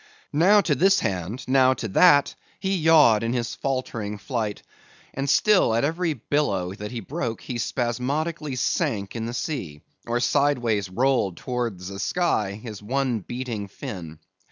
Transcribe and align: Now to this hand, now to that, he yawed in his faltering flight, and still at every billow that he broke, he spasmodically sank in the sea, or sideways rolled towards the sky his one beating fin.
Now 0.33 0.61
to 0.61 0.73
this 0.73 1.01
hand, 1.01 1.45
now 1.47 1.75
to 1.75 1.87
that, 1.89 2.33
he 2.59 2.75
yawed 2.75 3.21
in 3.21 3.33
his 3.33 3.53
faltering 3.53 4.17
flight, 4.17 4.63
and 5.13 5.29
still 5.29 5.75
at 5.75 5.83
every 5.83 6.15
billow 6.15 6.73
that 6.73 6.89
he 6.89 7.01
broke, 7.01 7.41
he 7.41 7.59
spasmodically 7.59 8.55
sank 8.55 9.15
in 9.15 9.27
the 9.27 9.33
sea, 9.35 9.81
or 10.07 10.19
sideways 10.19 10.89
rolled 10.89 11.37
towards 11.37 11.89
the 11.89 11.99
sky 11.99 12.53
his 12.53 12.81
one 12.81 13.19
beating 13.19 13.67
fin. 13.67 14.17